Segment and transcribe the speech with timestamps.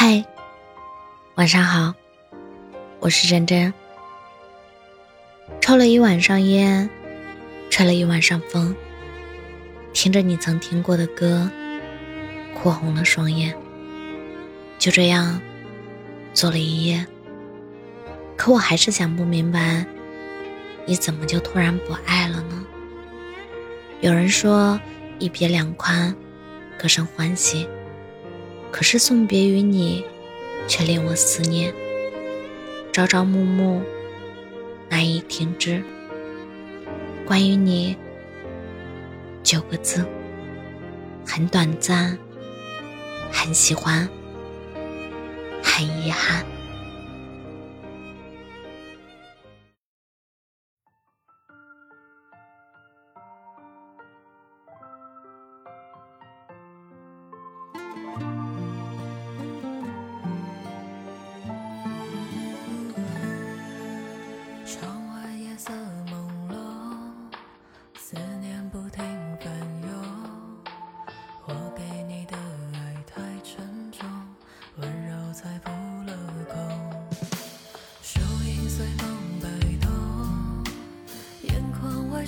[0.00, 0.24] 嗨，
[1.34, 1.92] 晚上好，
[3.00, 3.74] 我是真真。
[5.60, 6.88] 抽了一晚上烟，
[7.68, 8.76] 吹了一晚上风，
[9.92, 11.50] 听着你曾听过的歌，
[12.54, 13.52] 哭红了双眼。
[14.78, 15.40] 就这样，
[16.32, 17.04] 坐了一夜。
[18.36, 19.84] 可我还是想不明白，
[20.86, 22.64] 你怎么就突然不爱了呢？
[24.00, 24.80] 有人说
[25.18, 26.14] 一别两宽，
[26.78, 27.68] 各生欢喜。
[28.70, 30.04] 可是送别于你，
[30.66, 31.72] 却令我思念。
[32.92, 33.80] 朝朝暮暮，
[34.88, 35.82] 难以停止。
[37.24, 37.96] 关于你，
[39.42, 40.04] 九个字，
[41.26, 42.18] 很短暂，
[43.30, 44.08] 很喜欢，
[45.62, 46.44] 很遗憾。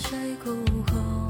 [0.00, 0.50] 谁哭
[0.90, 1.30] 后，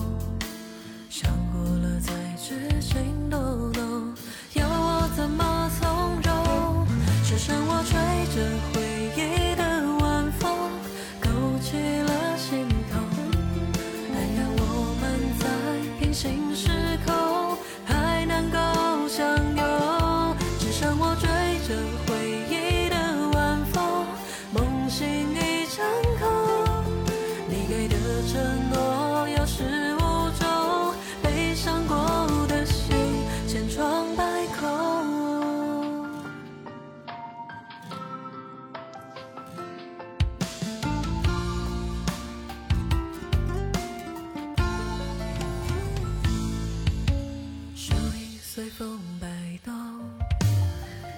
[48.76, 49.26] 风摆
[49.64, 49.74] 动，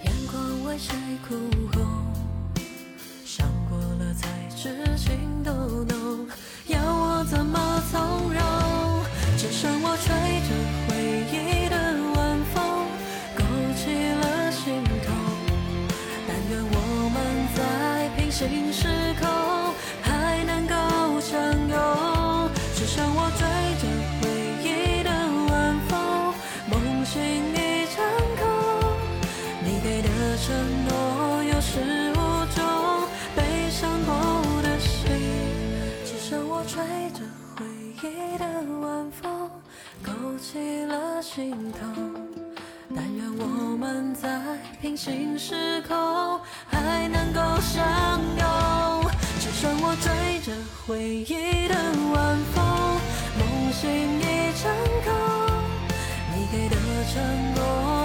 [0.04, 0.94] 眼眶为谁
[1.28, 1.34] 哭
[1.72, 1.84] 红？
[3.24, 5.52] 伤过了才知情都
[5.84, 6.26] 浓，
[6.66, 8.40] 要我怎么从容？
[9.36, 10.06] 只剩我吹
[10.48, 10.50] 着
[10.88, 10.90] 回
[11.32, 11.76] 忆的
[12.14, 12.86] 晚风，
[13.36, 13.42] 勾
[13.76, 13.82] 起
[14.14, 15.14] 了心痛。
[16.26, 16.76] 但愿我
[17.12, 17.16] 们
[17.54, 17.58] 在
[18.16, 18.88] 平行时
[38.02, 38.44] 回忆的
[38.80, 39.48] 晚风，
[40.02, 42.12] 勾起了心痛。
[42.92, 49.10] 但愿我们在平行时空还能够相拥。
[49.38, 50.52] 只剩我追着
[50.84, 51.74] 回忆的
[52.12, 52.64] 晚风，
[53.38, 54.74] 梦醒一场
[55.04, 55.06] 空。
[56.34, 56.74] 你给的
[57.06, 58.01] 承诺。